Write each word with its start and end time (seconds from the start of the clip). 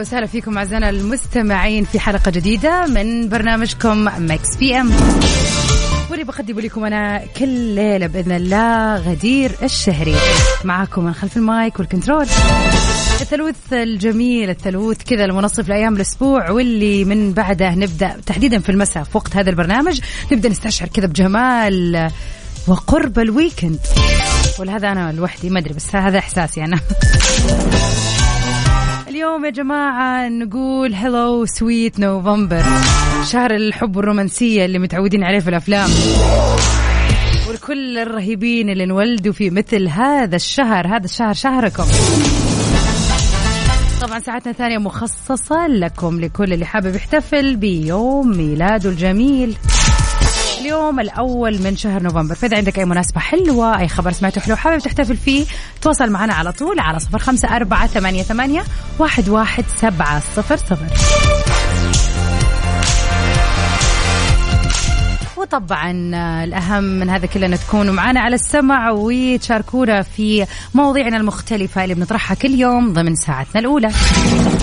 ويا 0.00 0.06
هلا 0.06 0.08
وسهلا 0.08 0.26
فيكم 0.26 0.58
أعزائنا 0.58 0.90
المستمعين 0.90 1.84
في 1.84 2.00
حلقة 2.00 2.30
جديدة 2.30 2.86
من 2.86 3.28
برنامجكم 3.28 4.08
Mix 4.18 4.56
PM. 4.56 4.92
واللي 6.10 6.24
بقدم 6.24 6.60
لكم 6.60 6.84
أنا 6.84 7.22
كل 7.36 7.48
ليلة 7.48 8.06
بإذن 8.06 8.32
الله 8.32 8.96
غدير 8.96 9.52
الشهري. 9.62 10.14
معاكم 10.64 11.04
من 11.04 11.12
خلف 11.14 11.36
ال 11.36 11.47
mic 11.47 11.78
وال 11.78 11.88
control. 11.88 12.26
الثلوث 13.20 13.72
الجميل 13.72 14.50
الثلوث 14.50 15.02
كذا 15.02 15.24
المنصف 15.24 15.68
لأيام 15.68 15.96
الأسبوع 15.96 16.50
واللي 16.50 17.04
من 17.04 17.32
بعده 17.32 17.70
نبدأ 17.70 18.16
تحديدا 18.26 18.58
في 18.58 18.68
المساء 18.68 19.02
في 19.02 19.10
وقت 19.14 19.36
هذا 19.36 19.50
البرنامج. 19.50 20.00
نبدأ 20.32 20.48
نستشعر 20.48 20.88
كذا 20.88 21.06
بجمال 21.06 22.10
وقرب 22.68 23.18
ال 23.18 23.25
weekend. 23.25 23.80
ولهذا 24.58 24.92
أنا 24.92 25.12
لوحدي 25.12 25.50
ما 25.50 25.58
أدري 25.58 25.74
بس 25.74 25.94
هذا 25.94 26.18
إحساسي 26.18 26.64
أنا. 26.64 26.80
اليوم 29.20 29.44
يا 29.44 29.50
جماعة 29.50 30.28
نقول 30.28 30.94
هلو 30.94 31.46
سويت 31.46 32.00
نوفمبر 32.00 32.62
شهر 33.24 33.54
الحب 33.54 33.96
والرومانسية 33.96 34.64
اللي 34.64 34.78
متعودين 34.78 35.24
عليه 35.24 35.38
في 35.38 35.50
الأفلام. 35.50 35.90
والكل 37.48 37.98
الرهيبين 37.98 38.70
اللي 38.70 38.84
انولدوا 38.84 39.32
في 39.32 39.50
مثل 39.50 39.88
هذا 39.88 40.36
الشهر. 40.36 40.86
هذا 40.86 41.04
الشهر 41.04 41.32
شهركم. 41.32 41.84
طبعا 44.00 44.18
ساعتنا 44.18 44.52
الثانية 44.52 44.78
مخصصة 44.78 45.66
لكم 45.66 46.20
لكل 46.20 46.52
اللي 46.52 46.64
حابب 46.64 46.94
يحتفل 46.94 47.56
بيوم 47.56 48.36
ميلاده 48.36 48.90
الجميل. 48.90 49.56
اليوم 50.60 51.00
الأول 51.00 51.62
من 51.62 51.76
شهر 51.76 52.02
نوفمبر. 52.02 52.34
فإذا 52.34 52.56
عندك 52.56 52.78
أي 52.78 52.84
مناسبة 52.84 53.20
حلوة 53.20 53.78
أي 53.78 53.88
خبر 53.88 54.12
سمعته 54.12 54.40
حلو 54.40 54.56
حابب 54.56 54.78
تحتفل 54.78 55.16
فيه 55.16 55.46
تواصل 55.82 56.10
معنا 56.10 56.34
على 56.34 56.52
طول 56.52 56.80
على 56.80 56.98
صفر 56.98 57.18
خمسة 57.18 57.56
أربعة 57.56 57.86
ثمانية, 57.86 58.22
ثمانية 58.22 58.64
واحد, 58.98 59.28
واحد 59.28 59.64
سبعة 59.76 60.22
صفر 60.36 60.56
صفر. 60.56 60.86
وطبعا 65.40 66.10
آه، 66.14 66.44
الأهم 66.44 66.84
من 66.84 67.10
هذا 67.10 67.26
كله 67.26 67.46
أن 67.46 67.54
تكونوا 67.54 67.94
معنا 67.94 68.20
على 68.20 68.34
السمع 68.34 68.90
وتشاركونا 68.90 70.02
في 70.02 70.46
مواضيعنا 70.74 71.16
المختلفة 71.16 71.84
اللي 71.84 71.94
بنطرحها 71.94 72.34
كل 72.34 72.50
يوم 72.50 72.92
ضمن 72.92 73.14
ساعتنا 73.14 73.60
الأولى. 73.60 73.90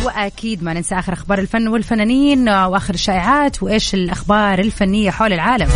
وأكيد 0.05 0.63
ما 0.63 0.73
ننسى 0.73 0.95
آخر 0.95 1.13
أخبار 1.13 1.39
الفن 1.39 1.67
والفنانين 1.67 2.47
آه، 2.47 2.67
وآخر 2.69 2.93
الشائعات 2.93 3.63
وإيش 3.63 3.93
الأخبار 3.93 4.59
الفنية 4.59 5.11
حول 5.11 5.33
العالم. 5.33 5.69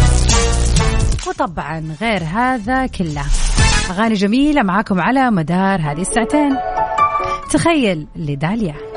وطبعا 1.27 1.95
غير 2.02 2.23
هذا 2.23 2.86
كله. 2.86 3.26
أغاني 3.89 4.14
جميلة 4.14 4.64
معاكم 4.64 5.02
على 5.02 5.31
مدار 5.31 5.81
هذه 5.81 6.02
الساعتين. 6.02 6.58
تخيل 7.52 8.08
لداليا. 8.15 8.90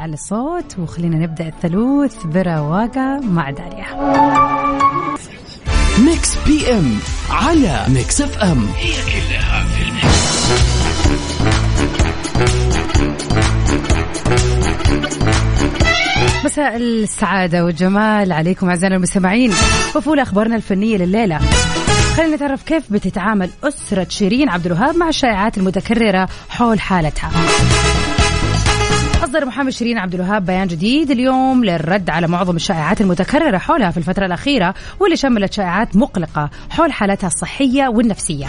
على 0.00 0.12
الصوت 0.14 0.78
وخلينا 0.78 1.16
نبدأ 1.16 1.48
الثلوث 1.48 2.24
برواقة 2.24 3.20
مع 3.20 3.50
داليا 3.50 3.86
Mix 5.98 6.36
PM 6.46 6.98
على 7.30 7.84
Mix 7.88 8.20
FM. 8.20 8.66
هي 8.76 8.92
كلها 8.92 9.64
في 9.64 9.82
ال 9.82 9.94
mix. 9.94 10.40
مساء 16.44 16.76
السعادة 16.76 17.64
والجمال 17.64 18.32
عليكم 18.32 18.68
أعزائنا 18.68 18.96
المستمعين. 18.96 19.52
وفول 19.96 20.20
أخبارنا 20.20 20.56
الفنية 20.56 20.96
لليلة. 20.96 21.40
خلينا 22.16 22.36
نتعرف 22.36 22.62
كيف 22.62 22.92
بتتعامل 22.92 23.50
أسرة 23.64 24.06
شيرين 24.08 24.48
عبد 24.48 24.66
الوهاب 24.66 24.96
مع 24.96 25.08
الشائعات 25.08 25.58
المتكررة 25.58 26.28
حول 26.48 26.80
حالتها. 26.80 27.30
أصدر 29.24 29.44
محامي 29.44 29.72
شيرين 29.72 29.98
عبد 29.98 30.14
الوهاب 30.14 30.46
بيان 30.46 30.66
جديد 30.66 31.10
اليوم 31.10 31.64
للرد 31.64 32.10
على 32.10 32.28
معظم 32.28 32.56
الشائعات 32.56 33.00
المتكررة 33.00 33.58
حولها 33.58 33.90
في 33.90 33.96
الفترة 33.96 34.26
الأخيرة 34.26 34.74
واللي 35.00 35.16
شملت 35.16 35.52
شائعات 35.52 35.96
مقلقة 35.96 36.50
حول 36.70 36.92
حالتها 36.92 37.26
الصحية 37.26 37.88
والنفسية. 37.88 38.46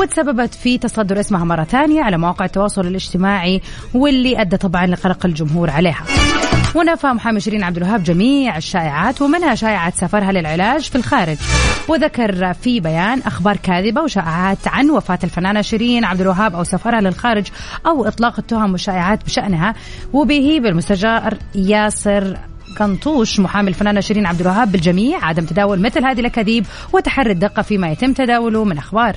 وتسببت 0.00 0.54
في 0.54 0.78
تصدر 0.78 1.20
اسمها 1.20 1.44
مرة 1.44 1.64
ثانية 1.64 2.02
على 2.02 2.18
مواقع 2.18 2.44
التواصل 2.44 2.86
الاجتماعي 2.86 3.60
واللي 3.94 4.40
أدى 4.40 4.56
طبعا 4.56 4.86
لقلق 4.86 5.26
الجمهور 5.26 5.70
عليها. 5.70 6.04
ونفى 6.74 7.06
محامي 7.06 7.40
شيرين 7.40 7.62
عبد 7.64 7.76
الوهاب 7.76 8.02
جميع 8.02 8.56
الشائعات 8.56 9.22
ومنها 9.22 9.54
شائعة 9.54 9.92
سفرها 9.96 10.32
للعلاج 10.32 10.82
في 10.82 10.96
الخارج. 10.96 11.36
وذكر 11.88 12.54
في 12.54 12.80
بيان 12.80 13.20
أخبار 13.26 13.56
كاذبة 13.56 14.00
وشائعات 14.00 14.58
عن 14.66 14.90
وفاة 14.90 15.18
الفنانة 15.24 15.62
شيرين 15.62 16.04
عبد 16.04 16.20
الوهاب 16.20 16.54
أو 16.54 16.64
سفرها 16.64 17.00
للخارج 17.00 17.46
أو 17.86 18.04
إطلاق 18.04 18.34
التهم 18.38 18.72
والشائعات 18.72 19.24
بشأنها 19.24 19.74
وبيهيب 20.12 20.66
المستشار 20.66 21.38
ياسر 21.54 22.36
قنطوش 22.78 23.40
محامي 23.40 23.68
الفنانة 23.68 24.00
شيرين 24.00 24.26
عبد 24.26 24.40
الوهاب 24.40 24.72
بالجميع 24.72 25.24
عدم 25.24 25.44
تداول 25.44 25.80
مثل 25.80 26.04
هذه 26.04 26.20
الأكاذيب 26.20 26.66
وتحري 26.92 27.32
الدقة 27.32 27.62
فيما 27.62 27.90
يتم 27.90 28.12
تداوله 28.12 28.64
من 28.64 28.78
أخبار. 28.78 29.16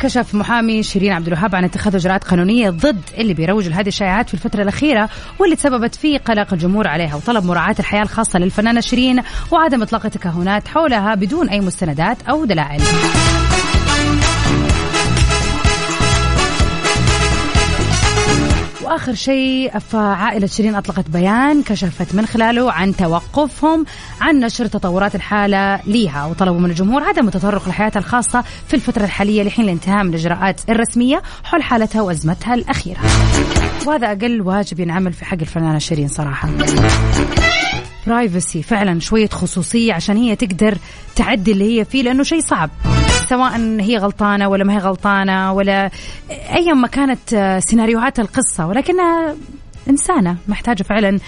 وكشف 0.00 0.34
محامي 0.34 0.82
شيرين 0.82 1.12
عبد 1.12 1.26
الوهاب 1.26 1.54
عن 1.54 1.64
اتخاذ 1.64 1.94
اجراءات 1.94 2.24
قانونية 2.24 2.70
ضد 2.70 3.02
اللي 3.18 3.34
بيروجوا 3.34 3.70
لهذه 3.70 3.88
الشائعات 3.88 4.28
في 4.28 4.34
الفترة 4.34 4.62
الأخيرة 4.62 5.08
واللي 5.38 5.56
تسببت 5.56 5.94
في 5.94 6.18
قلق 6.18 6.52
الجمهور 6.52 6.88
عليها 6.88 7.16
وطلب 7.16 7.44
مراعاة 7.44 7.74
الحياة 7.78 8.02
الخاصة 8.02 8.38
للفنانة 8.38 8.80
شيرين 8.80 9.22
وعدم 9.50 9.82
إطلاق 9.82 10.08
تكهنات 10.08 10.68
حولها 10.68 11.14
بدون 11.14 11.48
أي 11.48 11.60
مستندات 11.60 12.16
أو 12.28 12.44
دلائل. 12.44 12.80
وآخر 18.90 19.14
شيء 19.14 19.78
فعائلة 19.78 20.46
شيرين 20.46 20.74
أطلقت 20.74 21.10
بيان 21.10 21.62
كشفت 21.62 22.14
من 22.14 22.26
خلاله 22.26 22.72
عن 22.72 22.96
توقفهم 22.96 23.86
عن 24.20 24.40
نشر 24.40 24.66
تطورات 24.66 25.14
الحالة 25.14 25.80
ليها 25.86 26.26
وطلبوا 26.26 26.60
من 26.60 26.70
الجمهور 26.70 27.02
عدم 27.02 27.28
التطرق 27.28 27.68
لحياتها 27.68 28.00
الخاصة 28.00 28.44
في 28.68 28.74
الفترة 28.74 29.04
الحالية 29.04 29.42
لحين 29.42 29.64
الانتهاء 29.64 30.04
من 30.04 30.10
الإجراءات 30.10 30.60
الرسمية 30.68 31.22
حول 31.44 31.62
حالتها 31.62 32.02
وأزمتها 32.02 32.54
الأخيرة. 32.54 32.98
وهذا 33.86 34.06
أقل 34.06 34.40
واجب 34.40 34.80
ينعمل 34.80 35.12
في 35.12 35.24
حق 35.24 35.38
الفنانة 35.40 35.78
شيرين 35.78 36.08
صراحة. 36.08 36.48
برايفسي 38.06 38.62
فعلا 38.62 39.00
شوية 39.00 39.28
خصوصية 39.28 39.92
عشان 39.92 40.16
هي 40.16 40.36
تقدر 40.36 40.78
تعدي 41.16 41.52
اللي 41.52 41.78
هي 41.78 41.84
فيه 41.84 42.02
لأنه 42.02 42.22
شيء 42.22 42.40
صعب 42.40 42.70
سواء 43.30 43.80
هي 43.80 43.96
غلطانة 43.96 44.48
ولا 44.48 44.64
ما 44.64 44.74
هي 44.74 44.78
غلطانة 44.78 45.52
ولا 45.52 45.90
أيا 46.30 46.74
ما 46.74 46.88
كانت 46.88 47.34
آه، 47.34 47.58
سيناريوهات 47.58 48.20
القصة. 48.20 48.66
ولكنها 48.66 49.34
إنسانة 49.90 50.36
محتاجة 50.48 50.82
فعلا 50.82 51.18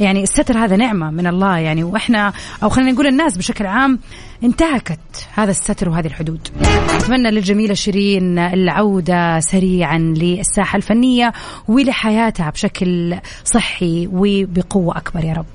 يعني 0.00 0.22
الستر 0.22 0.58
هذا 0.58 0.76
نعمة 0.76 1.10
من 1.10 1.26
الله. 1.26 1.58
يعني 1.58 1.84
وإحنا 1.84 2.32
أو 2.62 2.68
خلينا 2.68 2.92
نقول 2.92 3.06
الناس 3.06 3.36
بشكل 3.36 3.66
عام 3.66 3.98
انتهكت 4.44 4.98
هذا 5.34 5.50
الستر 5.50 5.88
وهذه 5.88 6.06
الحدود. 6.06 6.48
أتمنى 6.94 7.30
للجميلة 7.30 7.74
شيرين 7.74 8.38
العودة 8.38 9.40
سريعا 9.40 9.98
للساحة 9.98 10.76
الفنية 10.76 11.32
ولحياتها 11.68 12.50
بشكل 12.50 13.16
صحي 13.44 14.08
وبقوة 14.12 14.96
أكبر 14.96 15.24
يا 15.24 15.32
رب. 15.32 15.46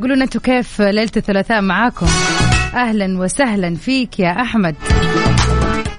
قولوا 0.00 0.16
لنا 0.16 0.24
أنتم 0.24 0.40
كيف 0.40 0.80
ليلة 0.80 1.10
الثلاثاء 1.16 1.60
معاكم؟ 1.60 2.06
أهلا 2.74 3.18
وسهلا 3.18 3.74
فيك 3.74 4.20
يا 4.20 4.42
أحمد. 4.42 4.74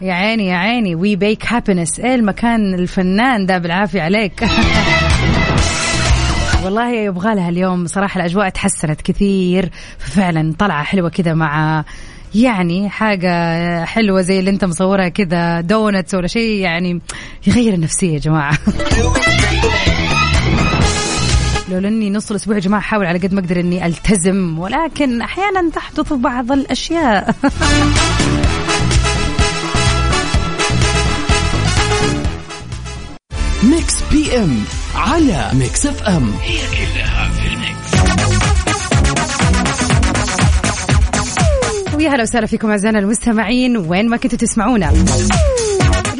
يا 0.02 0.14
عيني 0.14 0.48
يا 0.48 0.56
عيني. 0.56 0.96
We 0.96 1.16
bake 1.16 1.46
happiness 1.54 2.00
إيه 2.00 2.16
المكان 2.16 2.74
الفنان 2.74 3.46
ده؟ 3.46 3.58
بالعافية 3.58 4.02
عليك. 4.02 4.44
والله 6.64 6.92
يبغى 6.92 7.36
لها 7.36 7.50
اليوم 7.50 7.88
صراحة 7.88 8.22
الأجواء 8.22 8.50
تحسنت 8.50 9.02
كثير. 9.02 9.70
فعلا 9.98 10.54
طلعة 10.60 10.84
حلوة 10.84 11.10
كذا 11.10 11.34
مع 11.34 11.84
يعني 12.36 12.90
حاجة 12.90 13.86
حلوة 13.86 14.22
زي 14.22 14.40
اللي 14.40 14.50
أنت 14.50 14.66
مصورها 14.66 15.10
كذا 15.10 15.62
donuts 15.62 16.14
ولا 16.14 16.28
شيء 16.28 16.60
يعني 16.62 17.02
يغير 17.48 17.74
النفسية 17.74 18.14
يا 18.14 18.20
جماعة. 18.20 18.58
لو 21.70 21.78
اني 21.78 22.10
نص 22.10 22.30
الأسبوع 22.30 22.56
يا 22.56 22.62
جماعة 22.62 22.80
احاول 22.80 23.06
على 23.06 23.20
قد 23.20 23.34
ما 23.34 23.40
أقدر 23.40 23.60
إني 23.60 23.86
ألتزم 23.86 24.60
ولكن 24.60 25.22
أحيانا 25.22 25.70
تحدث 25.70 26.14
بعض 26.14 26.52
الأشياء. 26.52 27.36
Mix 33.64 33.96
PM 34.12 34.64
على 34.96 35.50
Mix 35.54 35.86
FM. 35.86 36.32
هي 36.42 36.58
كلها 36.58 37.30
في 37.30 37.48
ال 37.48 37.56
mix. 37.56 37.90
ويا 41.96 42.10
هلا 42.10 42.24
وسهلا 42.24 42.46
فيكم 42.46 42.70
أعزائنا 42.70 43.00
المستمعين 43.00 43.78
وين 43.78 44.10
ما 44.10 44.18
كنتوا 44.18 44.38
تسمعونا. 44.38 44.94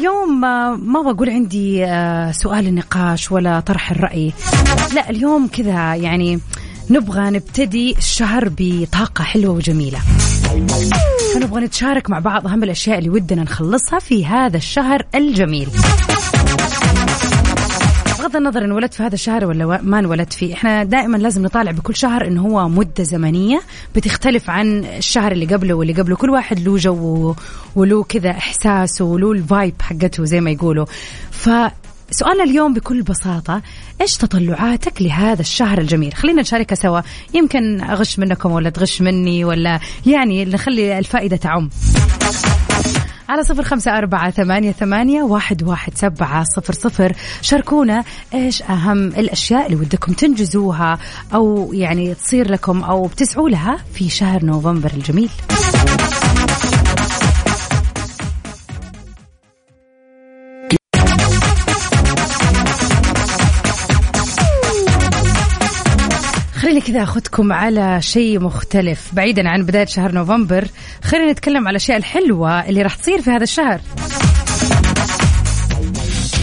اليوم 0.00 0.44
آه، 0.44 0.76
ما 0.76 1.12
بقول 1.12 1.30
عندي 1.30 1.84
آه، 1.84 2.32
سؤال 2.32 2.66
النقاش 2.66 3.32
ولا 3.32 3.60
طرح 3.60 3.90
الرأي. 3.90 4.32
لا 4.94 5.10
اليوم 5.10 5.48
كذا 5.48 5.94
يعني 5.94 6.40
نبغى 6.90 7.30
نبتدي 7.30 7.94
الشهر 7.98 8.52
بطاقة 8.56 9.24
حلوة 9.24 9.54
وجميلة. 9.54 9.98
فنبغى 11.34 11.60
نتشارك 11.60 12.10
مع 12.10 12.18
بعض 12.18 12.46
أهم 12.46 12.62
الأشياء 12.62 12.98
اللي 12.98 13.10
ودنا 13.10 13.42
نخلصها 13.42 13.98
في 13.98 14.26
هذا 14.26 14.56
الشهر 14.56 15.06
الجميل. 15.14 15.68
بغض 18.20 18.36
النظر 18.36 18.64
انولدت 18.64 18.94
في 18.94 19.02
هذا 19.02 19.14
الشهر 19.14 19.44
ولا 19.44 19.80
ما 19.82 19.98
انولدت 19.98 20.32
فيه 20.32 20.54
إحنا 20.54 20.84
دائما 20.84 21.16
لازم 21.16 21.42
نطالع 21.42 21.70
بكل 21.70 21.96
شهر 21.96 22.26
إنه 22.26 22.42
هو 22.42 22.68
مدة 22.68 23.04
زمنية 23.04 23.60
بتختلف 23.94 24.50
عن 24.50 24.84
الشهر 24.84 25.32
اللي 25.32 25.46
قبله 25.46 25.74
واللي 25.74 25.92
قبله. 25.92 26.16
كل 26.16 26.30
واحد 26.30 26.58
له 26.58 26.76
جو 26.76 27.34
وله 27.76 28.02
كذا 28.02 28.30
احساسه 28.30 29.04
وله 29.04 29.32
الفايب 29.32 29.74
حقته 29.82 30.24
زي 30.24 30.40
ما 30.40 30.50
يقولوا. 30.50 30.86
ف 31.30 31.50
سؤالنا 32.10 32.44
اليوم 32.44 32.74
بكل 32.74 33.02
بساطة 33.02 33.62
إيش 34.00 34.16
تطلعاتك 34.16 35.02
لهذا 35.02 35.40
الشهر 35.40 35.78
الجميل؟ 35.78 36.14
خلينا 36.14 36.40
نشاركها 36.42 36.76
سوا. 36.76 37.00
يمكن 37.34 37.80
أغش 37.80 38.18
منكم 38.18 38.52
ولا 38.52 38.70
تغش 38.70 39.02
مني 39.02 39.44
ولا 39.44 39.80
يعني 40.06 40.44
نخلي 40.44 40.98
الفائدة 40.98 41.36
تعم. 41.36 41.70
على 43.30 43.42
صفر 43.42 43.62
خمسة 43.62 43.98
أربعة 43.98 44.30
ثمانية, 44.30 44.72
ثمانية 44.72 45.22
واحد, 45.22 45.62
واحد 45.62 45.92
سبعة 45.94 46.44
صفر 46.56 46.72
صفر. 46.72 47.12
شاركونا 47.42 48.04
إيش 48.34 48.62
أهم 48.62 49.06
الأشياء 49.06 49.66
اللي 49.66 49.76
ودكم 49.76 50.12
تنجزوها 50.12 50.98
أو 51.34 51.70
يعني 51.72 52.14
تصير 52.14 52.50
لكم 52.50 52.82
أو 52.82 53.06
بتسعوا 53.06 53.48
لها 53.48 53.76
في 53.94 54.08
شهر 54.08 54.44
نوفمبر 54.44 54.90
الجميل. 54.96 55.30
خليني 66.80 66.92
كذا 66.92 67.02
أخذكم 67.02 67.52
على 67.52 68.02
شيء 68.02 68.40
مختلف. 68.40 69.14
بعيدا 69.14 69.48
عن 69.48 69.62
بداية 69.62 69.86
شهر 69.86 70.12
نوفمبر 70.12 70.68
خلينا 71.02 71.32
نتكلم 71.32 71.68
على 71.68 71.70
الأشياء 71.70 71.98
الحلوة 71.98 72.68
اللي 72.68 72.82
راح 72.82 72.94
تصير 72.94 73.22
في 73.22 73.30
هذا 73.30 73.42
الشهر. 73.42 73.80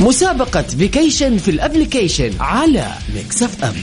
مسابقة 0.01 0.61
vacation 0.61 1.37
في 1.37 1.51
ال 1.51 1.58
application 1.58 2.31
على 2.39 2.85
Mix 3.15 3.43
FM 3.43 3.73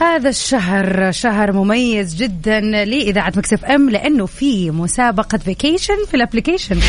هذا 0.00 0.28
الشهر 0.28 1.12
شهر 1.12 1.52
مميز 1.52 2.14
جدا 2.14 2.60
لإذاعة 2.60 3.32
Mix 3.36 3.64
FM 3.64 3.90
لأنه 3.90 4.26
في 4.26 4.70
مسابقة 4.70 5.38
vacation 5.38 6.04
في 6.10 6.14
ال 6.14 6.19
application 6.19 6.80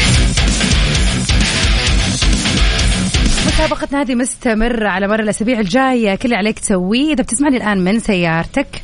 مسابقتنا 3.47 4.01
هذه 4.01 4.15
مستمرة 4.15 4.89
على 4.89 5.07
مر 5.07 5.19
الأسابيع 5.19 5.59
الجاية. 5.59 6.15
كل 6.15 6.25
اللي 6.25 6.35
عليك 6.35 6.59
تسويه 6.59 7.13
إذا 7.13 7.23
بتسمعني 7.23 7.57
الآن 7.57 7.83
من 7.83 7.99
سيارتك 7.99 8.81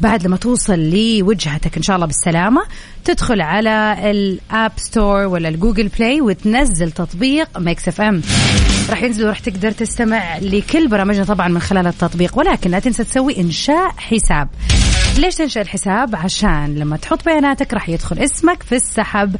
بعد 0.00 0.26
لما 0.26 0.36
توصل 0.36 0.78
لوجهتك 0.78 1.76
إن 1.76 1.82
شاء 1.82 1.96
الله 1.96 2.06
بالسلامة 2.06 2.62
تدخل 3.04 3.40
على 3.40 3.96
ال 4.10 4.25
App 4.25 4.72
Store 4.76 5.26
ولا 5.26 5.48
ال 5.48 5.54
Google 5.54 5.88
Play 5.88 6.20
وتنزل 6.20 6.90
تطبيق 6.90 7.58
Mix 7.58 7.88
FM. 7.88 8.22
راح 8.90 9.02
ينزل 9.02 9.26
وراح 9.26 9.38
تقدر 9.38 9.70
تستمع 9.70 10.38
لكل 10.38 10.88
برامجنا 10.88 11.24
طبعا 11.24 11.48
من 11.48 11.60
خلال 11.60 11.86
التطبيق 11.86 12.38
ولكن 12.38 12.70
لا 12.70 12.78
تنسى 12.78 13.04
تسوي 13.04 13.40
إنشاء 13.40 13.90
حساب. 13.96 14.48
ليش 15.18 15.34
تنشأ 15.34 15.60
الحساب؟ 15.60 16.16
عشان 16.16 16.74
لما 16.74 16.96
تحط 16.96 17.24
بياناتك 17.24 17.74
راح 17.74 17.88
يدخل 17.88 18.18
اسمك 18.18 18.62
في 18.62 18.74
السحب 18.74 19.36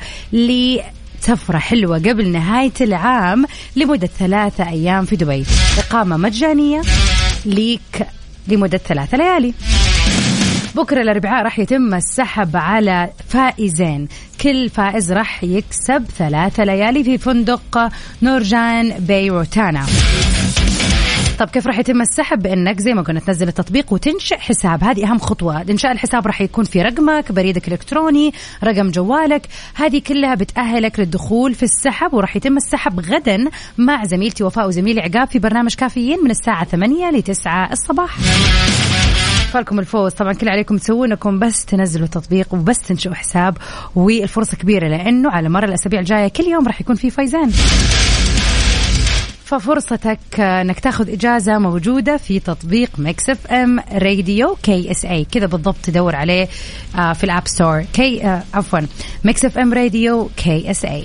سفرة 1.20 1.58
حلوة 1.58 1.98
قبل 1.98 2.28
نهاية 2.28 2.72
العام 2.80 3.44
لمدة 3.76 4.06
ثلاثة 4.18 4.68
أيام 4.68 5.04
في 5.04 5.16
دبي. 5.16 5.44
إقامة 5.78 6.16
مجانية 6.16 6.82
ليك 7.44 8.06
لمدة 8.48 8.78
ثلاثة 8.78 9.18
ليالي. 9.18 9.54
بكرة 10.74 11.02
الأربعاء 11.02 11.44
راح 11.44 11.58
يتم 11.58 11.94
السحب 11.94 12.56
على 12.56 13.10
فائزين. 13.28 14.08
كل 14.40 14.68
فائز 14.68 15.12
راح 15.12 15.44
يكسب 15.44 16.04
ثلاثة 16.18 16.64
ليالي 16.64 17.04
في 17.04 17.18
فندق 17.18 17.88
نورجان 18.22 18.90
باي 18.98 19.30
روتانا 19.30 19.86
طب 21.38 21.50
كيف 21.50 21.66
راح 21.66 21.78
يتم 21.78 22.00
السحب؟ 22.00 22.42
بأنك 22.42 22.80
زي 22.80 22.94
ما 22.94 23.02
قلنا 23.02 23.20
تنزل 23.20 23.48
التطبيق 23.48 23.92
وتنشئ 23.92 24.38
حساب. 24.38 24.84
هذه 24.84 25.10
أهم 25.10 25.18
خطوة. 25.18 25.62
إنشاء 25.62 25.92
الحساب 25.92 26.26
راح 26.26 26.40
يكون 26.40 26.64
في 26.64 26.82
رقمك 26.82 27.32
بريدك 27.32 27.68
الالكتروني 27.68 28.32
رقم 28.64 28.90
جوالك. 28.90 29.46
هذه 29.74 30.02
كلها 30.06 30.34
بتأهلك 30.34 31.00
للدخول 31.00 31.54
في 31.54 31.62
السحب 31.62 32.14
وراح 32.14 32.36
يتم 32.36 32.56
السحب 32.56 33.00
غدا 33.00 33.50
مع 33.78 34.04
زميلتي 34.04 34.44
وفاء 34.44 34.68
وزميلي 34.68 35.00
عقاب 35.00 35.28
في 35.28 35.38
برنامج 35.38 35.74
كافيين 35.74 36.18
من 36.24 36.30
الساعة 36.30 36.64
8 36.64 37.10
ل 37.10 37.22
9 37.22 37.72
الصباح. 37.72 38.18
فالكم 39.52 39.78
الفوز. 39.78 40.12
طبعا 40.12 40.32
كل 40.32 40.48
عليكم 40.48 40.76
تسوون 40.76 41.12
انكم 41.12 41.38
بس 41.38 41.64
تنزلوا 41.64 42.04
التطبيق 42.04 42.54
وبس 42.54 42.78
تنشئوا 42.78 43.14
حساب. 43.14 43.56
والفرصة 43.94 44.56
كبيرة 44.56 44.88
لأنه 44.88 45.30
على 45.30 45.48
مر 45.48 45.64
الأسابيع 45.64 46.00
الجاية 46.00 46.28
كل 46.28 46.44
يوم 46.44 46.66
راح 46.66 46.80
يكون 46.80 46.96
في 46.96 47.10
فايزان. 47.10 47.50
ففرصتك 49.48 50.40
إنك 50.40 50.80
تاخذ 50.80 51.10
إجازة 51.10 51.58
موجودة 51.58 52.16
في 52.16 52.40
تطبيق 52.40 52.90
Mix 52.98 53.30
FM 53.30 53.80
Radio 53.92 54.56
KSA 54.62 55.24
كذا 55.24 55.46
بالضبط 55.46 55.76
تدور 55.82 56.16
عليه 56.16 56.48
آه، 56.98 57.12
في 57.12 57.24
ال 57.24 57.30
App 57.30 57.48
Store. 57.48 57.82
K 57.92 58.24
آه، 58.26 58.42
عفوا 58.54 58.80
Mix 59.24 59.44
FM 59.44 59.74
Radio 59.74 60.30
KSA 60.36 61.04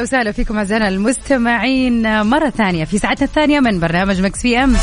ويا 0.00 0.06
هلا 0.06 0.18
وسهلا 0.18 0.32
فيكم 0.32 0.58
أعزائنا 0.58 0.88
المستمعين 0.88 2.22
مرة 2.22 2.50
ثانية 2.50 2.84
في 2.84 2.98
ساعتنا 2.98 3.26
الثانية 3.26 3.60
من 3.60 3.80
برنامج 3.80 4.20
Mix 4.20 4.42
PM. 4.42 4.74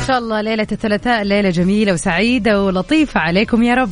إن 0.00 0.06
شاء 0.06 0.18
الله 0.18 0.40
ليلة 0.40 0.66
الثلاثاء 0.72 1.22
ليلة 1.22 1.50
جميلة 1.50 1.92
وسعيدة 1.92 2.62
ولطيفة 2.62 3.20
عليكم 3.20 3.62
يا 3.62 3.74
رب. 3.74 3.90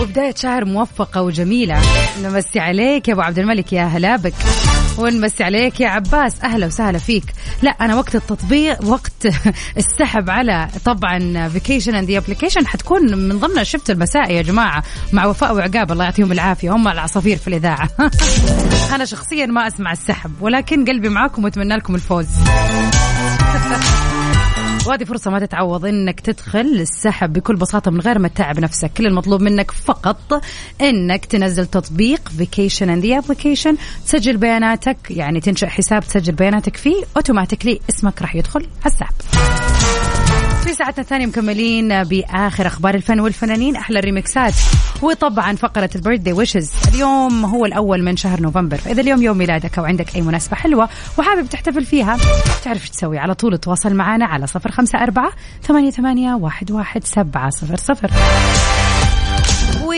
وبداية 0.00 0.34
شهر 0.34 0.64
موفقة 0.64 1.22
وجميلة. 1.22 1.80
نمسي 2.22 2.60
عليك 2.60 3.08
يا 3.08 3.12
أبو 3.12 3.22
عبد 3.22 3.38
الملك 3.38 3.72
يا 3.72 3.82
هلا 3.82 4.16
بك. 4.16 4.34
ونمسي 5.02 5.44
عليك 5.44 5.80
يا 5.80 5.88
عباس؟ 5.88 6.32
أهلا 6.44 6.66
وسهلا 6.66 6.98
فيك. 6.98 7.24
لا 7.62 7.70
أنا 7.70 7.96
وقت 7.96 8.14
التطبيق 8.14 8.84
وقت 8.84 9.26
السحب 9.76 10.30
على 10.30 10.68
طبعا 10.84 11.48
vacation 11.48 11.94
and 11.94 12.10
application 12.10 12.66
حتكون 12.66 13.18
من 13.18 13.38
ضمن 13.38 13.64
شفت 13.64 13.90
المساء 13.90 14.32
يا 14.32 14.42
جماعة. 14.42 14.82
مع 15.12 15.26
وفاء 15.26 15.54
وعقاب 15.54 15.92
الله 15.92 16.04
يعطيهم 16.04 16.32
العافية. 16.32 16.70
هم 16.70 16.88
العصافير 16.88 17.36
في 17.36 17.48
الإذاعة. 17.48 17.88
أنا 18.94 19.04
شخصيا 19.04 19.46
ما 19.46 19.66
أسمع 19.66 19.92
السحب 19.92 20.32
ولكن 20.40 20.84
قلبي 20.84 21.08
معاكم 21.08 21.44
وأتمنى 21.44 21.76
لكم 21.76 21.94
الفوز. 21.94 22.26
وهذه 24.88 25.04
فرصة 25.04 25.30
ما 25.30 25.46
تتعوض 25.46 25.86
إنك 25.86 26.20
تدخل 26.20 26.60
السحب 26.60 27.32
بكل 27.32 27.56
بساطة 27.56 27.90
من 27.90 28.00
غير 28.00 28.18
ما 28.18 28.28
تتعب 28.28 28.60
نفسك، 28.60 28.92
كل 28.92 29.06
المطلوب 29.06 29.40
منك 29.40 29.70
فقط 29.70 30.42
إنك 30.80 31.24
تنزل 31.24 31.66
تطبيق 31.66 32.28
vacation 32.28 32.90
and 32.90 33.04
application، 33.04 33.76
تسجل 34.06 34.36
بياناتك 34.36 34.96
يعني 35.10 35.40
تنشئ 35.40 35.66
حساب 35.66 36.02
تسجل 36.02 36.32
بياناتك 36.32 36.76
فيه، 36.76 37.04
automatically 37.16 37.80
اسمك 37.90 38.22
راح 38.22 38.34
يدخل 38.34 38.66
على 38.84 38.92
السحب. 38.92 39.14
في 40.68 40.74
ساعتنا 40.74 41.02
الثانية 41.02 41.26
مكملين 41.26 42.04
بآخر 42.04 42.66
أخبار 42.66 42.94
الفن 42.94 43.20
والفنانين 43.20 43.76
أحلى 43.76 43.98
الريمكسات 43.98 44.54
وطبعا 45.02 45.56
فقرة 45.56 45.90
البيرثدي 45.94 46.32
ويشز 46.32 46.72
اليوم 46.94 47.44
هو 47.44 47.66
الأول 47.66 48.02
من 48.02 48.16
شهر 48.16 48.40
نوفمبر. 48.40 48.76
فإذا 48.76 49.00
اليوم 49.00 49.22
يوم 49.22 49.38
ميلادك 49.38 49.78
أو 49.78 49.84
عندك 49.84 50.16
أي 50.16 50.22
مناسبة 50.22 50.56
حلوة 50.56 50.88
وحابب 51.18 51.48
تحتفل 51.48 51.84
فيها 51.84 52.16
تعرف 52.64 52.80
إيش 52.80 52.90
تسوي. 52.90 53.18
على 53.18 53.34
طول 53.34 53.58
تواصل 53.58 53.94
معنا 53.94 54.24
على 54.26 54.46
صفر 54.46 54.70
خمسة 54.70 55.02
أربعة 55.02 55.30
ثمانية, 55.62 55.90
ثمانية 55.90 56.34
واحد, 56.34 56.70
واحد 56.70 57.04
سبعة 57.04 57.50
صفر 57.50 57.76
صفر. 57.76 58.10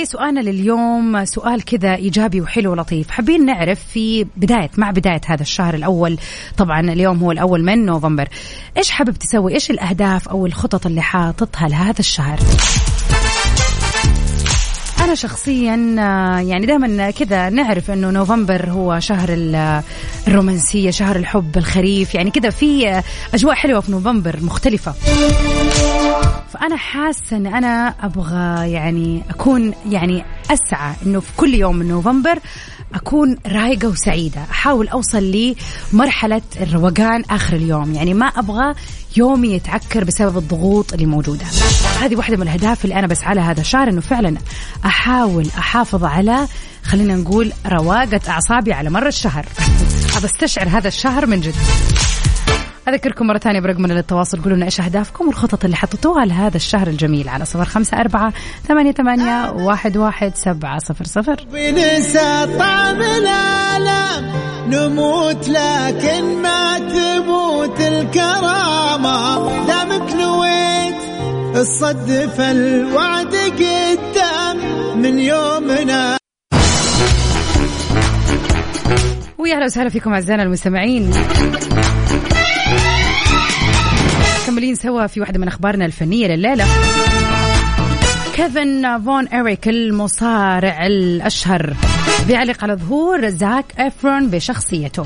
وسؤالنا 0.03 0.41
لليوم 0.41 1.25
سؤال 1.25 1.65
كذا 1.65 1.95
إيجابي 1.95 2.41
وحلو 2.41 2.71
ولطيف. 2.71 3.11
حابين 3.11 3.47
نعرف 3.47 3.81
في 3.85 4.27
بداية 4.37 4.71
مع 4.77 4.91
بداية 4.91 5.21
هذا 5.27 5.43
الشهر 5.43 5.75
الأول 5.75 6.19
طبعا 6.57 6.81
اليوم 6.81 7.19
هو 7.19 7.33
الأول 7.33 7.65
من 7.65 7.87
نوفمبر 7.87 8.29
إيش 8.77 8.91
حابب 8.91 9.15
تسوي؟ 9.15 9.55
إيش 9.55 9.71
الأهداف 9.71 10.29
أو 10.29 10.47
الخطط 10.47 10.87
اللي 10.87 11.03
حاططها 11.03 11.69
لهذا 11.69 11.99
الشهر؟ 12.01 12.39
أنا 15.11 15.17
شخصيا 15.17 15.97
آه، 15.99 16.39
يعني 16.41 16.67
دائما 16.67 17.11
كذا 17.11 17.49
نعرف 17.49 17.91
إنه 17.91 18.11
نوفمبر 18.11 18.71
هو 18.71 19.01
شهر 19.01 19.29
ال- 19.29 19.83
الرومانسية 20.29 20.91
شهر 20.91 21.17
الحب 21.17 21.57
الخريف 21.57 22.15
يعني 22.15 22.31
كذا 22.31 22.51
في 22.51 22.89
آه، 22.89 23.05
أجواء 23.35 23.55
حلوة 23.55 23.81
في 23.81 23.93
نوفمبر 23.93 24.39
مختلفة. 24.43 24.93
فأنا 26.53 26.77
حاسة 26.77 27.37
أن 27.37 27.47
أنا 27.47 27.95
أبغى 28.03 28.71
يعني 28.71 29.23
أكون 29.31 29.75
يعني 29.91 30.25
أسعى 30.51 30.95
أنه 31.07 31.21
في 31.21 31.33
كل 31.37 31.55
يوم 31.55 31.77
من 31.77 31.89
نوفمبر 31.89 32.39
أكون 32.95 33.37
رايقة 33.47 33.89
وسعيدة. 33.89 34.41
أحاول 34.51 34.89
أوصل 34.89 35.55
لمرحلة 35.93 36.43
الروقان 36.61 37.25
آخر 37.31 37.57
اليوم. 37.57 37.95
يعني 37.95 38.15
ما 38.15 38.27
أبغى 38.27 38.75
يومي 39.17 39.49
يتعكر 39.49 40.05
بسبب 40.05 40.39
الضغوط 40.39 40.93
اللي 40.93 41.07
موجودة. 41.07 41.45
هذه 42.01 42.17
واحدة 42.17 42.37
من 42.37 42.43
الأهداف 42.43 42.85
اللي 42.85 42.99
أنا 42.99 43.07
بسعى 43.07 43.35
لها 43.35 43.51
هذا 43.51 43.61
الشهر 43.61 43.89
أنه 43.89 44.01
فعلا 44.01 44.37
أحاول 44.85 45.47
أحافظ 45.59 46.05
على 46.05 46.49
خلينا 46.85 47.17
نقول 47.17 47.53
رواقة 47.67 48.21
أعصابي 48.29 48.73
على 48.73 48.91
مر 48.91 49.07
الشهر. 49.07 49.47
أبى 50.17 50.27
أستشعر 50.27 50.69
هذا 50.69 50.89
الشهر 50.89 51.27
من 51.27 51.41
جد. 51.41 51.55
أذكركم 52.89 53.27
مرة 53.27 53.39
ثانية 53.39 53.61
برقمنا 53.61 53.93
للتواصل 53.93 54.43
قولوا 54.43 54.57
لنا 54.57 54.67
إيش 54.67 54.81
أهدافكم 54.81 55.27
والخطط 55.27 55.65
اللي 55.65 55.77
حطيتوها 55.77 56.25
لهذا 56.25 56.57
الشهر 56.57 56.87
الجميل 56.87 57.29
على 57.29 57.45
صفر 57.45 57.65
خمسة 57.65 58.01
أربعة 58.01 58.33
ثمانية, 58.69 58.93
ثمانية 58.93 59.51
واحد, 59.51 59.97
واحد 59.97 60.33
سبعة 60.35 60.79
صفر 60.79 61.05
صفر. 61.05 61.47
بنسى 61.53 62.47
طعم 62.59 63.03
الآلام 63.03 64.33
نموت 64.67 65.49
لكن 65.49 66.43
ما 66.43 66.79
تموت 66.79 67.81
الكرامة. 67.81 69.49
دامك 69.67 70.13
نويت 70.13 70.95
الصدف 71.57 72.41
الوعد 72.41 73.35
قدام 73.35 74.57
من 74.99 75.19
يومنا. 75.19 76.17
ويا 79.39 79.55
أهلا 79.55 79.65
وسهلا 79.65 79.89
فيكم 79.89 80.13
أعزائنا 80.13 80.43
المستمعين. 80.43 81.13
مكملين 84.61 84.75
سوا 84.75 85.07
في 85.07 85.21
واحدة 85.21 85.39
من 85.39 85.49
أخبارنا 85.49 85.87
الفنية 85.87 86.27
لليلة. 86.27 86.65
كيفن 88.35 88.99
فون 89.05 89.29
إريك 89.29 89.69
المصارع 89.69 90.87
الأشهر. 90.87 91.75
بيعلق 92.29 92.65
على 92.65 92.75
ظهور 92.75 93.29
زاك 93.29 93.65
إفرون 93.79 94.31
بشخصيته. 94.31 95.05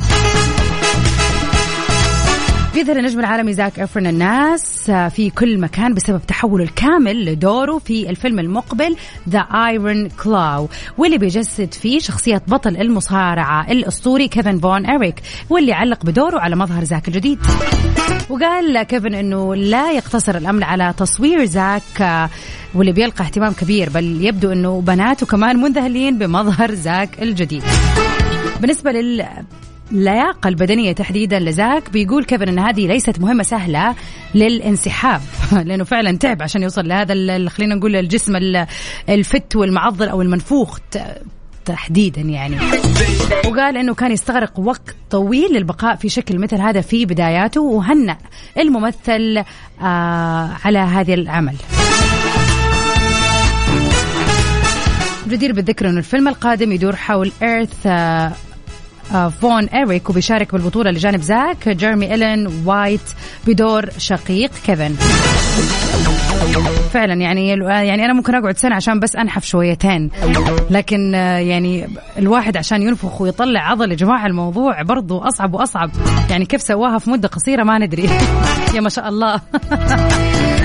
بيبهر 2.75 2.97
النجم 2.97 3.21
العالمي 3.21 3.53
زاك 3.53 3.81
إفرون 3.81 4.07
الناس 4.07 4.91
في 4.91 5.31
كل 5.31 5.59
مكان 5.59 5.95
بسبب 5.95 6.21
تحوله 6.27 6.65
الكامل 6.65 7.25
لدوره 7.25 7.79
في 7.79 8.11
الفيلم 8.11 8.39
المقبل 8.39 8.97
The 9.29 9.39
Iron 9.39 10.09
Claw 10.09 10.69
واللي 10.99 11.19
بيجسد 11.19 11.75
فيه 11.75 11.99
شخصية 11.99 12.43
بطل 12.49 12.77
المصارعة 12.77 13.71
الأسطوري 13.71 14.29
كيفن 14.29 14.59
فون 14.59 14.87
إريك 14.87 15.23
واللي 15.51 15.73
علق 15.73 16.05
بدوره 16.05 16.41
على 16.41 16.57
مظهر 16.57 16.85
زاك 16.85 17.09
الجديد. 17.09 17.39
وقال 18.31 18.83
كيفن 18.83 19.15
إنه 19.15 19.55
لا 19.55 19.93
يقتصر 19.93 20.37
الامر 20.37 20.65
على 20.65 20.95
تصوير 20.97 21.45
زاك 21.45 22.01
آه، 22.01 22.31
واللي 22.75 22.93
بيلقى 22.93 23.25
اهتمام 23.25 23.53
كبير 23.53 23.91
بل 23.91 24.25
يبدو 24.25 24.53
إنه 24.53 24.81
بناته 24.81 25.27
كمان 25.27 25.57
منذهلين 25.57 26.19
بمظهر 26.19 26.75
زاك 26.75 27.23
الجديد. 27.23 27.63
بالنسبة 28.61 28.91
لل 28.93 29.27
اللياقة 29.93 30.49
البدنية 30.49 30.93
تحديدا 30.93 31.39
لزاك 31.39 31.91
بيقول 31.91 32.25
كيفن 32.25 32.49
إن 32.49 32.59
هذه 32.59 32.87
ليست 32.87 33.21
مهمة 33.21 33.43
سهلة 33.43 33.95
للانسحاب. 34.35 35.21
لأنه 35.67 35.85
فعلا 35.85 36.17
تعب 36.19 36.43
عشان 36.43 36.63
يوصل 36.63 36.89
لهذا 36.89 37.49
خلينا 37.49 37.75
نقول 37.75 37.97
الجسم 37.97 38.37
ال- 38.37 38.67
الفت 39.09 39.57
والمعضل 39.57 40.09
أو 40.09 40.23
المنفوخ 40.23 40.79
تحديدا 41.65 42.21
يعني. 42.21 42.57
وقال 43.47 43.77
إنه 43.77 43.95
كان 43.95 44.13
يستغرق 44.13 44.59
وقت 44.59 44.97
طويل 45.11 45.53
للبقاء 45.53 45.97
في 45.97 46.09
شكل 46.09 46.39
مثل 46.39 46.57
هذا 46.61 46.81
في 46.81 47.07
بداياته 47.07 47.61
وهنأ 47.61 48.17
الممثل 48.59 49.45
آه 49.83 50.51
على 50.65 50.79
هذا 50.79 51.15
العمل. 51.15 51.55
جدير 55.29 55.53
بالذكر 55.53 55.89
إنه 55.89 55.99
الفيلم 55.99 56.29
القادم 56.29 56.73
يدور 56.73 56.97
حول 56.97 57.33
إرث 57.43 57.87
آه، 57.87 58.33
فون 59.41 59.69
إريك 59.69 60.11
وبيشارك 60.11 60.53
بالبطولة 60.53 60.91
لجانب 60.91 61.21
زاك 61.21 61.69
جيرمي 61.69 62.15
ألين 62.15 62.63
وايت 62.67 63.01
بدور 63.47 63.87
شقيق 63.99 64.51
كيفن. 64.67 64.95
فعلا 66.93 67.15
يعني 67.15 67.49
يعني 67.49 68.05
أنا 68.05 68.13
ممكن 68.13 68.35
أقعد 68.35 68.59
سنة 68.59 68.75
عشان 68.75 69.01
بس 69.01 69.17
أنحف 69.17 69.45
شويتين. 69.45 70.11
لكن 70.71 71.15
آه، 71.15 71.39
يعني 71.39 71.89
الواحد 72.19 72.57
عشان 72.57 72.83
ينفخ 72.83 73.21
ويطلع 73.21 73.61
عضل 73.61 73.91
يا 73.91 73.97
جماعة 73.97 74.27
الموضوع 74.27 74.83
برضو 74.83 75.19
أصعب 75.19 75.55
وأصعب. 75.55 75.91
يعني 76.31 76.45
كيف 76.47 76.63
سواها 76.63 76.99
في 76.99 77.11
مدة 77.11 77.29
قصيرة 77.29 77.63
ما 77.65 77.79
ندري. 77.79 78.11
يا 78.75 78.81
ما 78.81 78.89
شاء 78.89 79.09
الله. 79.09 79.41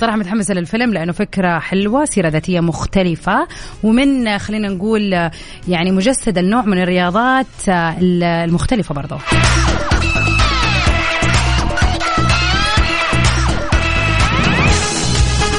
صراحة 0.00 0.16
متحمسه 0.16 0.54
للفيلم 0.54 0.92
لأنه 0.92 1.12
فكرة 1.12 1.58
حلوة 1.58 2.04
سيرة 2.04 2.28
ذاتية 2.28 2.60
مختلفة. 2.60 3.48
ومن 3.82 4.38
خلينا 4.38 4.68
نقول 4.68 5.30
يعني 5.68 5.90
مجسد 5.92 6.38
النوع 6.38 6.62
من 6.62 6.82
الرياضات 6.82 7.46
المختلفة 7.68 8.94
برضه 8.94 9.18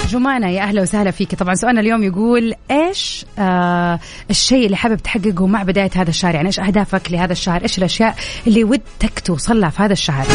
جمانة 0.10 0.50
يا 0.50 0.62
أهلا 0.62 0.82
وسهلا 0.82 1.12
فيك. 1.12 1.36
طبعا 1.36 1.56
سؤالنا 1.56 1.82
اليوم 1.82 2.04
يقول 2.04 2.54
إيش 2.72 3.26
آه 3.40 4.00
الشيء 4.30 4.66
اللي 4.66 4.78
حابب 4.78 4.98
تحققه 4.98 5.48
مع 5.48 5.64
بداية 5.64 5.92
هذا 5.96 6.10
الشهر؟ 6.10 6.36
يعني 6.36 6.48
إيش 6.48 6.60
أهدافك 6.60 7.12
لهذا 7.12 7.32
الشهر؟ 7.32 7.62
إيش 7.62 7.78
الأشياء 7.78 8.16
اللي 8.48 8.64
ودك 8.64 9.20
توصل 9.26 9.62
لها 9.62 9.70
في 9.70 9.84
هذا 9.84 9.94
الشهر؟ 9.94 10.26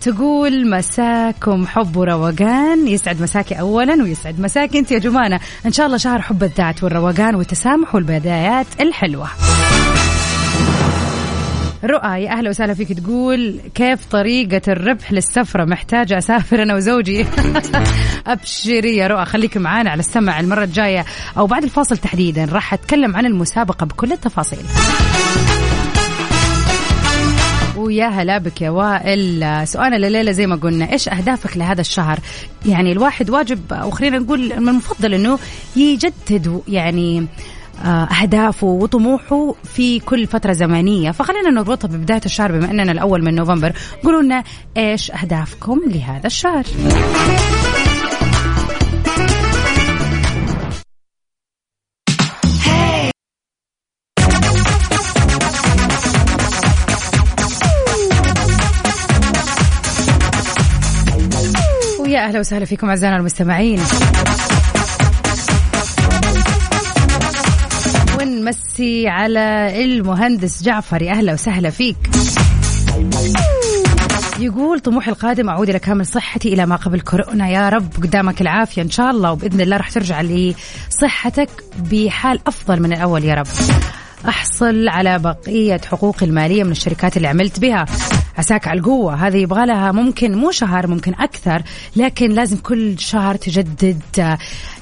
تقول 0.00 0.70
مساكم 0.70 1.66
حب 1.66 1.96
وروقان. 1.96 2.88
يسعد 2.88 3.22
مساكي 3.22 3.60
اولا 3.60 4.02
ويسعد 4.02 4.40
مساك 4.40 4.76
أنت 4.76 4.92
يا 4.92 4.98
جمانه 4.98 5.40
إن 5.66 5.72
شاء 5.72 5.86
الله 5.86 5.96
شهر 5.96 6.22
حب 6.22 6.42
الذات 6.42 6.84
والروقان 6.84 7.34
والتسامح 7.34 7.94
والبدايات 7.94 8.66
الحلوة. 8.80 9.28
رؤى 11.84 12.22
يا 12.22 12.30
أهلا 12.30 12.50
وسهلا 12.50 12.74
فيك 12.74 12.92
تقول 12.92 13.60
كيف 13.74 14.06
طريقة 14.06 14.60
الربح 14.68 15.12
للسفرة؟ 15.12 15.64
محتاجة 15.64 16.18
أسافر 16.18 16.62
أنا 16.62 16.74
وزوجي. 16.74 17.26
أبشري 18.26 18.96
يا 18.96 19.06
رؤى. 19.06 19.24
خليك 19.24 19.56
معانا 19.56 19.90
على 19.90 20.00
السمع 20.00 20.40
المرة 20.40 20.64
الجاية 20.64 21.04
أو 21.38 21.46
بعد 21.46 21.62
الفاصل 21.62 21.96
تحديدا. 21.96 22.44
راح 22.44 22.74
أتكلم 22.74 23.16
عن 23.16 23.26
المسابقة 23.26 23.86
بكل 23.86 24.12
التفاصيل. 24.12 24.66
ويا 27.86 28.06
هلا 28.06 28.38
بك 28.38 28.62
يا 28.62 28.70
وائل. 28.70 29.44
سؤالنا 29.68 29.96
الليلة 29.96 30.32
زي 30.32 30.46
ما 30.46 30.56
قلنا 30.56 30.92
إيش 30.92 31.08
أهدافك 31.08 31.56
لهذا 31.56 31.80
الشهر؟ 31.80 32.18
يعني 32.66 32.92
الواحد 32.92 33.30
واجب 33.30 33.72
أو 33.72 33.90
خلينا 33.90 34.18
نقول 34.18 34.40
من 34.40 34.68
المفضل 34.68 35.14
إنه 35.14 35.38
يجدد 35.76 36.62
يعني 36.68 37.26
آه، 37.84 38.04
أهدافه 38.04 38.66
وطموحه 38.66 39.54
في 39.74 39.98
كل 40.00 40.26
فترة 40.26 40.52
زمنية. 40.52 41.10
فخلينا 41.10 41.50
نربطها 41.50 41.88
ببداية 41.88 42.20
الشهر 42.26 42.52
بما 42.52 42.70
أننا 42.70 42.92
الأول 42.92 43.24
من 43.24 43.34
نوفمبر. 43.34 43.72
قولوا 44.04 44.22
لنا 44.22 44.44
إيش 44.76 45.10
أهدافكم 45.10 45.80
لهذا 45.86 46.26
الشهر؟ 46.26 46.64
ويا 62.26 62.30
أهلا 62.30 62.40
وسهلا 62.40 62.64
فيكم 62.64 62.88
أعزائنا 62.88 63.16
المستمعين. 63.16 63.80
ونمسي 68.20 69.08
على 69.08 69.72
المهندس 69.84 70.62
جعفر 70.62 71.02
يا 71.02 71.12
أهلا 71.12 71.32
وسهلا 71.32 71.70
فيك. 71.70 71.96
يقول 74.38 74.80
طموحي 74.80 75.10
القادم 75.10 75.48
أعود 75.48 75.68
إلى 75.68 75.78
كامل 75.78 76.06
صحتي 76.06 76.54
إلى 76.54 76.66
ما 76.66 76.76
قبل 76.76 77.00
كورونا. 77.00 77.48
يا 77.48 77.68
رب 77.68 77.88
قدامك 78.02 78.40
العافية 78.40 78.82
إن 78.82 78.90
شاء 78.90 79.10
الله 79.10 79.32
وبإذن 79.32 79.60
الله 79.60 79.76
راح 79.76 79.90
ترجع 79.90 80.20
لصحتك 80.20 81.50
بحال 81.78 82.40
أفضل 82.46 82.82
من 82.82 82.92
الأول. 82.92 83.24
يا 83.24 83.34
رب 83.34 83.46
أحصل 84.28 84.88
على 84.88 85.18
بقية 85.18 85.80
حقوقي 85.90 86.26
المالية 86.26 86.64
من 86.64 86.72
الشركات 86.72 87.16
اللي 87.16 87.28
عملت 87.28 87.60
بها. 87.60 87.84
عساك 88.38 88.68
على 88.68 88.78
القوة. 88.78 89.14
هذه 89.14 89.36
يبغى 89.36 89.66
لها 89.66 89.92
ممكن 89.92 90.34
مو 90.34 90.50
شهر 90.50 90.86
ممكن 90.86 91.14
أكثر 91.14 91.62
لكن 91.96 92.30
لازم 92.30 92.56
كل 92.56 92.98
شهر 92.98 93.34
تجدد 93.34 94.38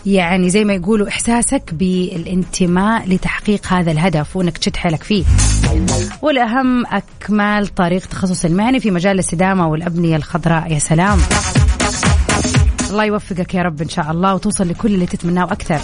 يعني 0.06 0.50
زي 0.50 0.64
ما 0.64 0.74
يقولوا 0.74 1.08
إحساسك 1.08 1.74
بالانتماء 1.74 3.08
لتحقيق 3.08 3.66
هذا 3.66 3.90
الهدف 3.90 4.36
وإنك 4.36 4.58
تشد 4.58 4.76
حيلك 4.76 5.02
فيه. 5.02 5.24
والأهم 6.22 6.86
اكمال 6.86 7.74
طريق 7.74 8.06
تخصص 8.06 8.44
المهني 8.44 8.80
في 8.80 8.90
مجال 8.90 9.12
الاستدامة 9.14 9.68
والأبنية 9.68 10.16
الخضراء. 10.16 10.72
يا 10.72 10.78
سلام. 10.78 11.18
الله 12.90 13.04
يوفقك 13.04 13.54
يا 13.54 13.62
رب 13.62 13.82
إن 13.82 13.88
شاء 13.88 14.10
الله 14.10 14.34
وتوصل 14.34 14.68
لكل 14.68 14.94
اللي 14.94 15.06
تتمناه 15.06 15.44
وأكثر 15.44 15.80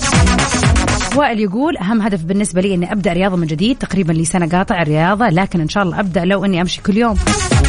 وائل 1.17 1.41
يقول 1.41 1.77
أهم 1.77 2.03
هدف 2.03 2.23
بالنسبة 2.25 2.61
لي 2.61 2.75
إني 2.75 2.93
أبدأ 2.93 3.13
رياضة 3.13 3.37
من 3.37 3.47
جديد 3.47 3.79
تقريبا 3.79 4.13
لي 4.13 4.25
سنه 4.25 4.49
قاطع 4.49 4.83
الرياضة 4.83 5.27
لكن 5.27 5.61
إن 5.61 5.69
شاء 5.69 5.83
الله 5.83 6.01
أبدأ 6.01 6.25
لو 6.25 6.45
إني 6.45 6.61
أمشي 6.61 6.83
كل 6.83 6.97
يوم. 6.97 7.17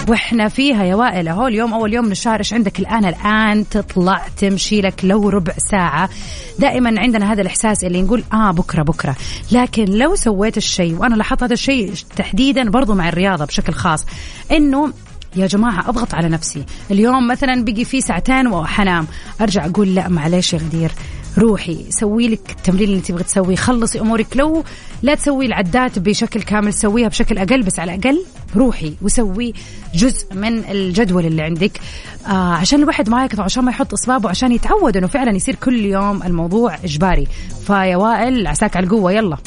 وإحنا 0.07 0.49
فيها 0.49 0.83
يا 0.83 0.95
وائل 0.95 1.27
اهو 1.27 1.47
اليوم 1.47 1.73
اول 1.73 1.93
يوم 1.93 2.05
من 2.05 2.11
الشهر 2.11 2.39
إيش 2.39 2.53
عندك 2.53 2.79
الآن؟ 2.79 3.05
الآن 3.05 3.69
تطلع 3.69 4.27
تمشي 4.37 4.81
لك 4.81 5.05
لو 5.05 5.29
ربع 5.29 5.53
ساعة. 5.71 6.09
دائما 6.59 6.99
عندنا 6.99 7.33
هذا 7.33 7.41
الإحساس 7.41 7.83
اللي 7.83 8.01
نقول 8.01 8.23
آه 8.33 8.51
بكرة 8.51 8.83
بكرة. 8.83 9.15
لكن 9.51 9.85
لو 9.85 10.15
سويت 10.15 10.57
الشيء 10.57 10.95
وأنا 10.95 11.15
لاحظت 11.15 11.43
هذا 11.43 11.53
الشيء 11.53 11.93
تحديدا 12.15 12.69
برضو 12.69 12.93
مع 12.93 13.09
الرياضة 13.09 13.45
بشكل 13.45 13.73
خاص 13.73 14.05
إنه 14.51 14.93
يا 15.35 15.47
جماعة 15.47 15.89
أضغط 15.89 16.13
على 16.13 16.29
نفسي. 16.29 16.65
اليوم 16.91 17.27
مثلا 17.27 17.63
بقي 17.63 17.85
في 17.85 18.01
ساعتين 18.01 18.47
وحنام 18.47 19.07
أرجع 19.41 19.65
أقول 19.65 19.95
لا 19.95 20.07
معلش 20.07 20.53
يا 20.53 20.57
غدير. 20.59 20.91
روحي. 21.37 21.85
سوي 21.89 22.27
لك 22.27 22.49
التمرين 22.49 22.89
اللي 22.89 23.01
تبغي 23.01 23.23
تسويه. 23.23 23.55
خلصي 23.55 23.99
أمورك. 23.99 24.37
لو 24.37 24.63
لا 25.01 25.15
تسوي 25.15 25.45
العدات 25.45 25.99
بشكل 25.99 26.41
كامل 26.41 26.73
سويها 26.73 27.07
بشكل 27.07 27.37
أقل 27.37 27.63
بس 27.63 27.79
على 27.79 27.95
الأقل 27.95 28.25
روحي 28.55 28.93
وسوي 29.01 29.53
جزء 29.95 30.33
من 30.33 30.63
الجدول 30.71 31.25
اللي 31.25 31.41
عندك. 31.41 31.79
آه 32.27 32.53
عشان 32.53 32.79
الواحد 32.79 33.09
ما 33.09 33.25
يقطع 33.25 33.43
عشان 33.43 33.63
ما 33.63 33.71
يحط 33.71 33.93
اصبابه 33.93 34.29
عشان 34.29 34.51
يتعود 34.51 34.97
إنه 34.97 35.07
فعلا 35.07 35.35
يصير 35.35 35.55
كل 35.55 35.85
يوم 35.85 36.23
الموضوع 36.23 36.75
إجباري. 36.83 37.27
فيا 37.67 37.95
وائل 37.97 38.47
عساك 38.47 38.77
على 38.77 38.85
القوة. 38.85 39.11
يلا. 39.11 39.37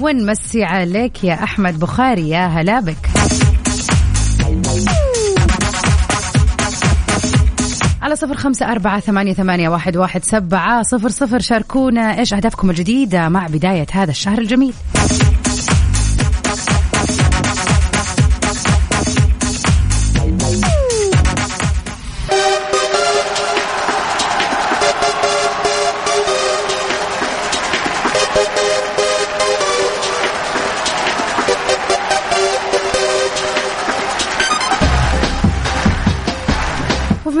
ونمسي 0.00 0.64
عليك 0.64 1.24
يا 1.24 1.34
أحمد 1.34 1.78
بخاري. 1.78 2.28
يا 2.28 2.46
هلا 2.46 2.80
بك. 2.80 3.10
على 8.06 8.16
صفر 8.16 8.34
خمسة 8.34 8.66
أربعة 8.66 9.00
ثمانية, 9.00 9.32
ثمانية 9.32 9.68
واحد, 9.68 9.96
واحد 9.96 10.24
سبعة 10.24 10.82
صفر 10.82 11.08
صفر. 11.08 11.38
شاركونا 11.38 12.18
إيش 12.18 12.34
أهدافكم 12.34 12.70
الجديدة 12.70 13.28
مع 13.28 13.46
بداية 13.46 13.86
هذا 13.92 14.10
الشهر 14.10 14.38
الجميل. 14.38 14.74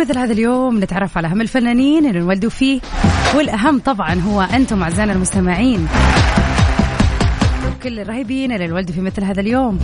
مثل 0.06 0.18
هذا 0.18 0.32
اليوم 0.32 0.78
نتعرف 0.78 1.18
على 1.18 1.28
أهم 1.28 1.40
الفنانين 1.40 2.06
اللي 2.06 2.18
انولدوا 2.18 2.50
فيه 2.50 2.80
والأهم 3.36 3.78
طبعا 3.78 4.14
هو 4.14 4.40
أنتم 4.40 4.82
أعزائنا 4.82 5.12
المستمعين. 5.12 5.88
كل 7.82 8.00
الرهيبين 8.00 8.52
اللي 8.52 8.64
انولدوا 8.64 8.94
في 8.94 9.00
مثل 9.00 9.24
هذا 9.24 9.40
اليوم. 9.40 9.78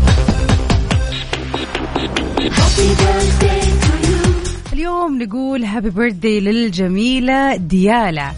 اليوم 4.73 5.23
نقول 5.23 5.65
هابي 5.65 5.91
بيرثدي 5.91 6.41
للجميلة 6.41 7.57
ديالا. 7.57 8.33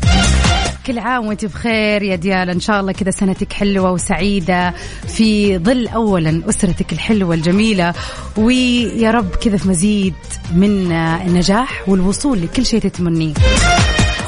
كل 0.86 0.98
عام 0.98 1.26
وانت 1.26 1.44
بخير 1.44 2.02
يا 2.02 2.16
ديالا 2.16 2.52
إن 2.52 2.60
شاء 2.60 2.80
الله 2.80 2.92
كذا 2.92 3.10
سنتك 3.10 3.52
حلوة 3.52 3.90
وسعيدة 3.92 4.74
في 5.08 5.58
ظل 5.58 5.88
اولا 5.88 6.42
أسرتك 6.48 6.92
الحلوة 6.92 7.34
الجميلة. 7.34 7.94
ويا 8.36 9.10
رب 9.10 9.34
كذا 9.34 9.56
في 9.56 9.68
مزيد 9.68 10.14
من 10.54 10.92
النجاح 10.92 11.88
والوصول 11.88 12.42
لكل 12.42 12.66
شيء 12.66 12.80
تتمنيه. 12.80 13.34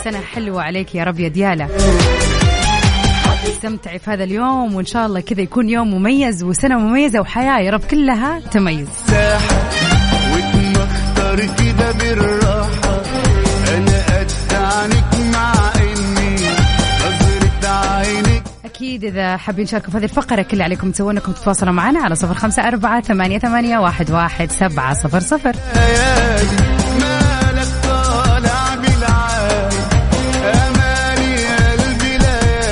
سنة 0.04 0.20
حلوة 0.20 0.62
عليك 0.62 0.94
يا 0.94 1.04
رب 1.04 1.20
يا 1.20 1.28
ديالا 1.28 1.68
استمتعي 3.48 3.98
في 3.98 4.10
هذا 4.10 4.24
اليوم 4.24 4.74
وإن 4.74 4.86
شاء 4.86 5.06
الله 5.06 5.20
كذا 5.20 5.40
يكون 5.40 5.68
يوم 5.68 5.94
مميز 5.94 6.44
وسنة 6.44 6.78
مميزة 6.78 7.20
وحياة 7.20 7.60
يا 7.60 7.70
رب 7.70 7.84
كلها 7.84 8.40
تميز. 8.40 8.88
كده 11.58 11.92
بالراحة 11.92 13.02
أنا 13.74 14.04
قد 14.06 14.32
عنك 14.52 15.14
أكيد 18.76 19.04
إذا 19.04 19.36
حابين 19.36 19.66
تشاركوا 19.66 19.90
في 19.90 19.98
هذه 19.98 20.04
الفقرة 20.04 20.42
كل 20.42 20.62
عليكم 20.62 20.90
تسوون 20.90 21.16
أنكم 21.16 21.32
تتواصلوا 21.32 21.72
معنا 21.72 22.00
على 22.00 22.14
صفر 22.14 22.34
خمسة 22.34 22.68
أربعة 22.68 23.00
ثمانية, 23.00 23.38
ثمانية 23.38 23.78
واحد, 23.78 24.10
واحد 24.10 24.50
سبعة 24.50 24.94
صفر 24.94 25.20
صفر. 25.20 25.56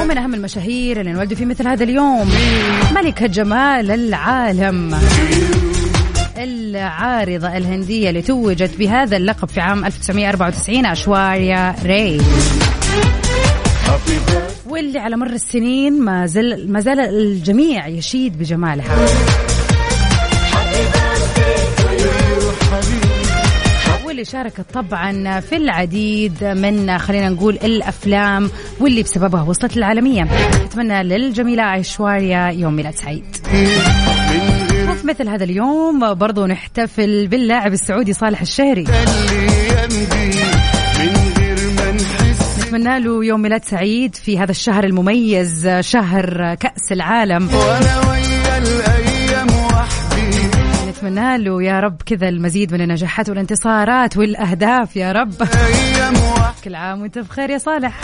ومن 0.02 0.18
أهم 0.18 0.34
المشاهير 0.34 1.00
اللي 1.00 1.10
انولدوا 1.10 1.36
في 1.36 1.44
مثل 1.44 1.68
هذا 1.68 1.84
اليوم 1.84 2.32
ملكة 2.94 3.26
جمال 3.26 3.90
العالم. 3.90 5.00
العارضة 6.36 7.56
الهندية 7.56 8.08
اللي 8.08 8.22
توجت 8.22 8.76
بهذا 8.78 9.16
اللقب 9.16 9.48
في 9.48 9.60
عام 9.60 9.84
1994 9.84 10.86
أشواريا 10.86 11.74
ري. 11.84 12.20
واللي 14.74 14.98
على 14.98 15.16
مر 15.16 15.30
السنين 15.30 16.00
ما 16.00 16.26
زال 16.26 16.72
ما 16.72 16.80
زال 16.80 17.00
الجميع 17.00 17.87
يشيد 17.87 18.38
بجمالها. 18.38 19.06
واللي 24.06 24.24
شاركت 24.24 24.64
طبعا 24.74 25.40
في 25.40 25.56
العديد 25.56 26.44
من 26.44 26.98
خلينا 26.98 27.28
نقول 27.28 27.54
الأفلام 27.54 28.50
واللي 28.80 29.02
بسببها 29.02 29.42
وصلت 29.42 29.76
للعالمية. 29.76 30.28
نتمنى 30.64 31.02
للجميلة 31.02 31.74
ايشواريا 31.74 32.48
يوم 32.48 32.76
ميلاد 32.76 32.94
سعيد. 32.94 33.24
وفي 34.90 35.06
مثل 35.06 35.28
هذا 35.28 35.44
اليوم 35.44 36.14
برضو 36.14 36.46
نحتفل 36.46 37.26
باللاعب 37.26 37.72
السعودي 37.72 38.12
صالح 38.12 38.40
الشهري. 38.40 38.84
نتمنى 42.74 43.00
له 43.00 43.24
يوم 43.24 43.42
ميلاد 43.42 43.64
سعيد 43.64 44.14
في 44.14 44.38
هذا 44.38 44.50
الشهر 44.50 44.84
المميز 44.84 45.68
شهر 45.80 46.54
كأس 46.54 46.92
العالم. 46.92 47.50
نتمنى 50.88 51.38
له 51.38 51.62
يا 51.62 51.80
رب 51.80 52.02
كذا 52.06 52.28
المزيد 52.28 52.74
من 52.74 52.80
النجاحات 52.80 53.28
والانتصارات 53.28 54.16
والأهداف 54.16 54.96
يا 54.96 55.12
رب. 55.12 55.34
كل 56.64 56.74
عام 56.74 57.02
وانت 57.02 57.18
بخير 57.18 57.50
يا 57.50 57.58
صالح. 57.58 58.00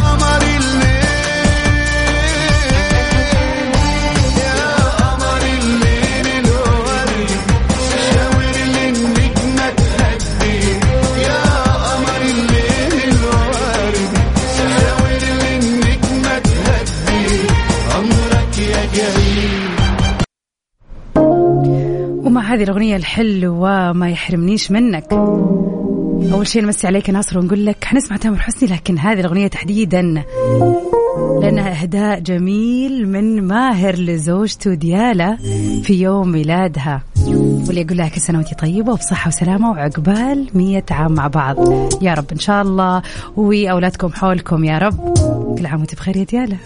هذه 22.51 22.63
الأغنية 22.63 22.97
الحلوة 22.97 23.93
ما 23.93 24.11
يحرمنيش 24.11 24.71
منك. 24.71 25.13
أول 26.33 26.47
شيء 26.47 26.63
نمسي 26.63 26.87
عليك 26.87 27.11
ناصر 27.11 27.39
ونقول 27.39 27.67
لك 27.67 27.85
حنسمع 27.85 28.17
تامر 28.17 28.39
حسني 28.39 28.69
لكن 28.69 28.99
هذه 28.99 29.21
الأغنية 29.21 29.47
تحديدا. 29.47 30.25
لأنها 31.43 31.83
إهداء 31.83 32.21
جميل 32.21 33.09
من 33.09 33.43
ماهر 33.43 33.95
لزوجته 33.95 34.75
ديالا 34.75 35.37
في 35.83 35.95
يوم 35.95 36.33
ميلادها. 36.33 37.03
واللي 37.27 37.81
يقول 37.81 37.97
لها 37.97 38.09
كل 38.09 38.21
سنة 38.21 38.39
وأنت 38.39 38.55
طيبة 38.61 38.93
وبصحة 38.93 39.29
وسلامة 39.29 39.71
وعقبال 39.71 40.49
مية 40.55 40.85
عام 40.91 41.13
مع 41.13 41.27
بعض. 41.27 41.57
يا 42.03 42.15
رب 42.15 42.27
إن 42.33 42.39
شاء 42.39 42.63
الله. 42.63 43.03
وأولادكم 43.37 44.09
حولكم 44.09 44.65
يا 44.65 44.79
رب. 44.79 45.19
كل 45.59 45.67
عام 45.67 45.81
وأنت 45.81 45.95
بخير 45.95 46.17
يا 46.17 46.25
ديالا 46.25 46.57